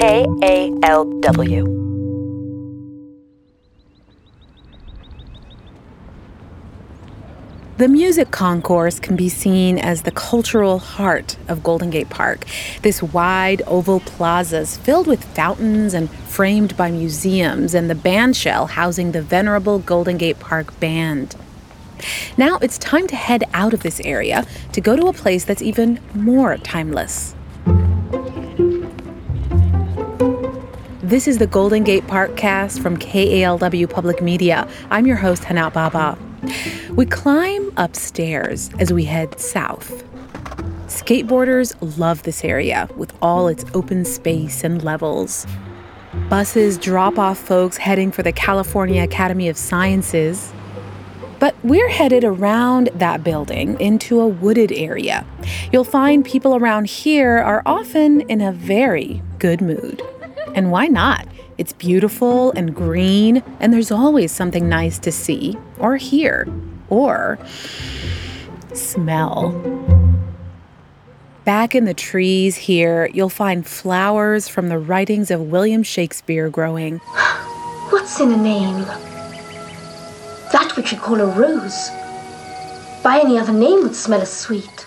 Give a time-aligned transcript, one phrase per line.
[0.00, 1.64] K A L W.
[7.76, 12.46] The music concourse can be seen as the cultural heart of Golden Gate Park.
[12.80, 18.36] This wide oval plaza is filled with fountains and framed by museums and the band
[18.36, 21.36] shell housing the venerable Golden Gate Park Band.
[22.38, 25.60] Now it's time to head out of this area to go to a place that's
[25.60, 27.34] even more timeless.
[31.10, 34.68] This is the Golden Gate Park cast from KALW Public Media.
[34.90, 36.16] I'm your host, Hana Baba.
[36.94, 40.04] We climb upstairs as we head south.
[40.86, 45.48] Skateboarders love this area with all its open space and levels.
[46.28, 50.52] Buses drop off folks heading for the California Academy of Sciences.
[51.40, 55.26] But we're headed around that building into a wooded area.
[55.72, 60.00] You'll find people around here are often in a very good mood.
[60.54, 61.26] And why not?
[61.58, 66.48] It's beautiful and green, and there's always something nice to see or hear
[66.88, 67.38] or
[68.72, 69.52] smell.
[71.44, 76.98] Back in the trees here, you'll find flowers from the writings of William Shakespeare growing.
[77.90, 78.84] What's in a name?
[80.52, 81.88] That which we call a rose.
[83.02, 84.86] By any other name would smell as sweet.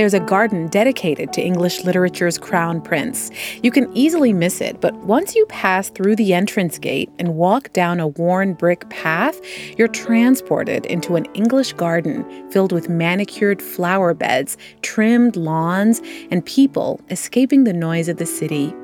[0.00, 3.30] There's a garden dedicated to English literature's crown prince.
[3.62, 7.70] You can easily miss it, but once you pass through the entrance gate and walk
[7.74, 9.38] down a worn brick path,
[9.76, 16.98] you're transported into an English garden filled with manicured flower beds, trimmed lawns, and people
[17.10, 18.74] escaping the noise of the city.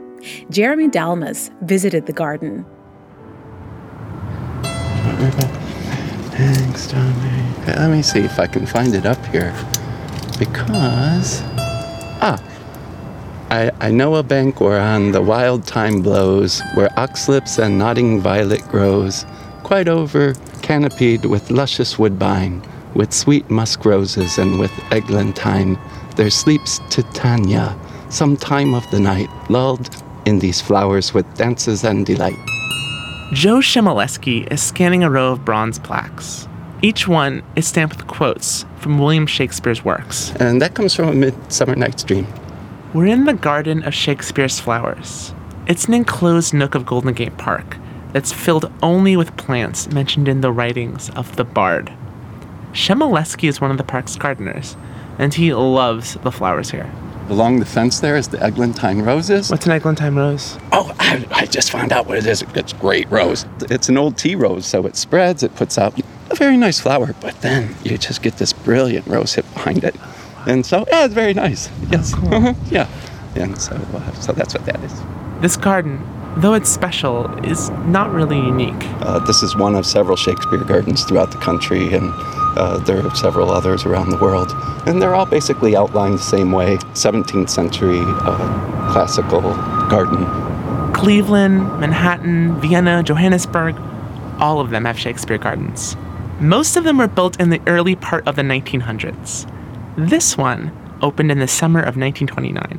[0.51, 2.67] Jeremy Dalmas visited the garden.
[6.37, 7.43] Thanks, Tommy.
[7.69, 9.55] Let me see if I can find it up here
[10.39, 11.43] because
[12.23, 12.41] ah
[13.51, 18.61] I, I know a bank whereon the wild thyme blows, where oxlips and nodding violet
[18.69, 19.25] grows,
[19.63, 22.61] quite over canopied with luscious woodbine,
[22.95, 25.79] with sweet musk roses and with eglantine,
[26.17, 29.89] there sleeps Titania, some time of the night, lulled
[30.25, 32.39] in these flowers with dances and delight.
[33.33, 36.49] Joe Shimoleski is scanning a row of bronze plaques.
[36.83, 40.33] Each one is stamped with quotes from William Shakespeare's works.
[40.39, 42.27] And that comes from A Midsummer Night's Dream.
[42.93, 45.33] We're in the Garden of Shakespeare's Flowers.
[45.67, 47.79] It's an enclosed nook of Golden Gate Park
[48.13, 51.93] that's filled only with plants mentioned in the writings of the Bard.
[52.73, 54.77] Shimoleski is one of the park's gardeners,
[55.19, 56.93] and he loves the flowers here.
[57.31, 59.51] Along the fence there is the eglantine roses.
[59.51, 60.59] What's an eglantine rose?
[60.73, 62.43] Oh, I, I just found out what it is.
[62.55, 63.47] It's a great rose.
[63.63, 65.99] It's an old tea rose, so it spreads, it puts out
[66.37, 69.95] a very nice flower, but then you just get this brilliant rose hip behind it.
[70.47, 71.69] And so, yeah, it's very nice.
[71.91, 72.15] Yes.
[72.15, 72.55] cool.
[72.71, 72.89] yeah.
[73.35, 75.03] And so, uh, so that's what that is.
[75.41, 76.01] This garden,
[76.37, 78.75] though it's special, is not really unique.
[79.01, 82.13] Uh, this is one of several Shakespeare gardens throughout the country, and
[82.57, 84.53] uh, there are several others around the world.
[84.87, 89.43] And they're all basically outlined the same way 17th century uh, classical
[89.89, 90.25] garden.
[90.95, 93.77] Cleveland, Manhattan, Vienna, Johannesburg,
[94.39, 95.97] all of them have Shakespeare gardens.
[96.41, 99.51] Most of them were built in the early part of the 1900s.
[99.97, 100.71] This one
[101.01, 102.79] opened in the summer of 1929.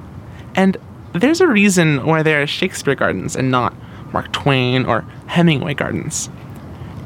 [0.56, 0.78] And
[1.14, 3.74] there's a reason why there are Shakespeare gardens and not
[4.14, 6.30] Mark Twain or Hemingway gardens.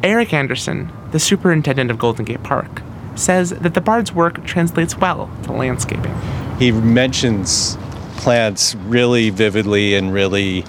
[0.04, 2.82] Eric Anderson, the superintendent of Golden Gate Park,
[3.16, 6.14] says that the bard's work translates well to landscaping.
[6.60, 7.78] He mentions
[8.18, 10.66] plants really vividly and really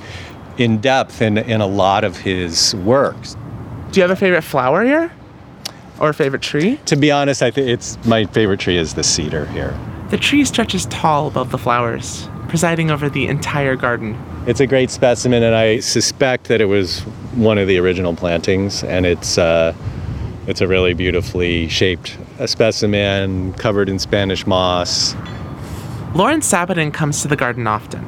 [0.58, 3.36] in depth in, in a lot of his works.
[3.90, 5.10] Do you have a favorite flower here?
[6.02, 6.80] Or favorite tree?
[6.86, 9.78] To be honest, I think it's my favorite tree is the cedar here.
[10.10, 14.20] The tree stretches tall above the flowers, presiding over the entire garden.
[14.48, 17.02] It's a great specimen, and I suspect that it was
[17.36, 19.74] one of the original plantings, and it's uh,
[20.48, 25.14] it's a really beautifully shaped uh, specimen covered in Spanish moss.
[26.16, 28.04] Lauren Sabatin comes to the garden often.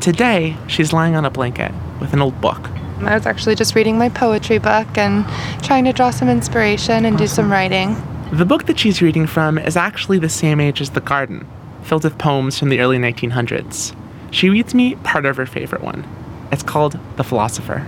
[0.00, 2.68] Today, she's lying on a blanket with an old book.
[3.00, 5.26] I was actually just reading my poetry book and
[5.62, 7.94] trying to draw some inspiration and do some writing.
[8.32, 11.46] The book that she's reading from is actually the same age as the garden,
[11.82, 13.94] filled with poems from the early 1900s.
[14.30, 16.06] She reads me part of her favorite one.
[16.50, 17.86] It's called The Philosopher.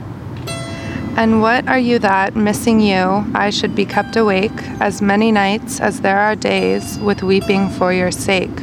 [1.16, 5.80] And what are you that, missing you, I should be kept awake as many nights
[5.80, 8.56] as there are days with weeping for your sake?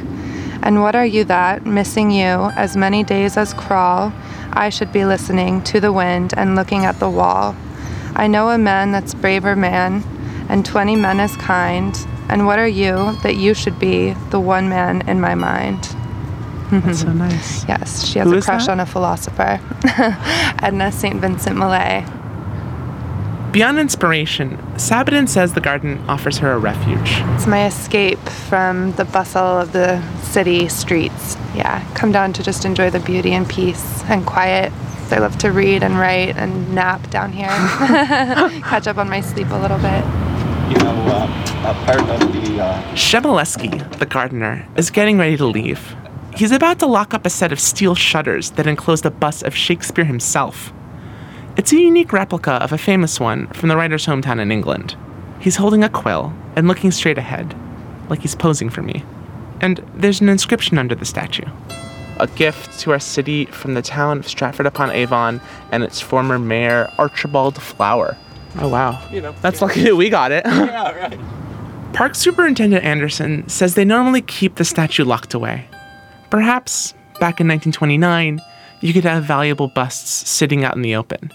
[0.64, 4.14] And what are you that, missing you, as many days as crawl,
[4.56, 7.56] I should be listening to the wind and looking at the wall?
[8.16, 10.04] I know a man that's braver man,
[10.50, 11.96] and twenty men as kind.
[12.30, 15.84] And what are you that you should be the one man in my mind?
[16.72, 17.68] That's so nice.
[17.68, 18.72] Yes, she has Who a crush that?
[18.72, 19.60] on a philosopher,
[20.64, 21.20] Edna St.
[21.20, 22.06] Vincent Millay.
[23.52, 27.10] Beyond inspiration, Sabatin says the garden offers her a refuge.
[27.36, 31.38] It's my escape from the bustle of the city streets.
[31.56, 34.72] Yeah, come down to just enjoy the beauty and peace and quiet.
[35.12, 37.48] I love to read and write and nap down here.
[38.68, 40.04] Catch up on my sleep a little bit.
[40.70, 42.64] You know, uh, a part of the.
[42.64, 45.96] Uh, Shimoleski, the gardener, is getting ready to leave.
[46.36, 49.56] He's about to lock up a set of steel shutters that enclose the bust of
[49.56, 50.74] Shakespeare himself.
[51.56, 54.98] It's a unique replica of a famous one from the writer's hometown in England.
[55.40, 57.56] He's holding a quill and looking straight ahead,
[58.10, 59.04] like he's posing for me.
[59.62, 61.46] And there's an inscription under the statue.
[62.18, 65.42] A gift to our city from the town of Stratford upon Avon
[65.72, 68.18] and its former mayor, Archibald Flower.
[68.58, 69.06] Oh, wow.
[69.12, 70.46] You know, That's lucky that we got it.
[70.46, 71.20] yeah, right.
[71.94, 75.68] Park Superintendent Anderson says they normally keep the statue locked away.
[76.30, 78.42] Perhaps, back in 1929,
[78.82, 81.32] you could have valuable busts sitting out in the open,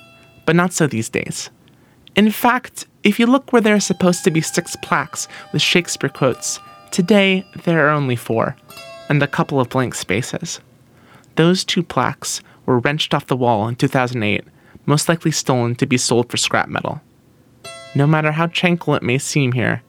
[0.46, 1.50] but not so these days.
[2.16, 6.10] In fact, if you look where there are supposed to be six plaques with Shakespeare
[6.10, 6.58] quotes,
[6.90, 8.56] today there are only four,
[9.08, 10.60] and a couple of blank spaces.
[11.36, 14.44] Those two plaques were wrenched off the wall in 2008,
[14.86, 17.00] most likely stolen to be sold for scrap metal.
[17.94, 19.82] No matter how tranquil it may seem here,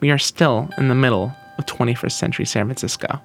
[0.00, 3.20] we are still in the middle of 21st century San Francisco.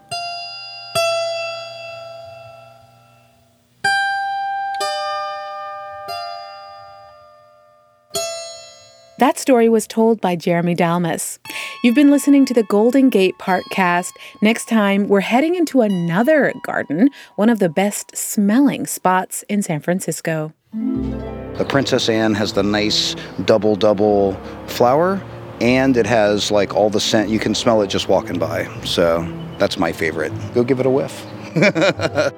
[9.19, 11.39] That story was told by Jeremy Dalmas.
[11.83, 14.11] You've been listening to the Golden Gate Parkcast.
[14.43, 19.79] Next time, we're heading into another garden, one of the best smelling spots in San
[19.79, 20.53] Francisco.
[20.71, 23.15] The Princess Anne has the nice
[23.45, 24.33] double double
[24.67, 25.19] flower,
[25.61, 27.31] and it has like all the scent.
[27.31, 28.67] You can smell it just walking by.
[28.83, 29.27] So
[29.57, 30.31] that's my favorite.
[30.53, 31.25] Go give it a whiff.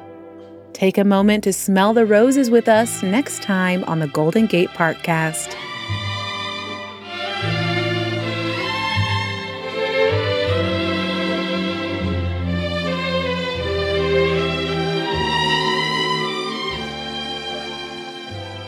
[0.72, 4.70] Take a moment to smell the roses with us next time on the Golden Gate
[4.70, 5.54] Parkcast.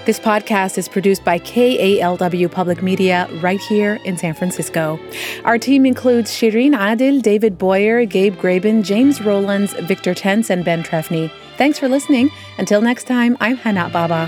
[0.04, 5.00] This podcast is produced by KALW Public Media right here in San Francisco.
[5.46, 10.82] Our team includes Shireen Adil, David Boyer, Gabe Graben, James Rowlands, Victor Tense, and Ben
[10.82, 11.32] Trefny.
[11.56, 12.32] Thanks for listening.
[12.58, 14.28] Until next time, I'm Hana Baba.